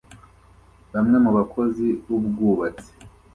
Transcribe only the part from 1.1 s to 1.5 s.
mu